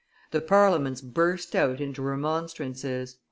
[0.31, 3.17] The Parliaments burst out into remonstrances.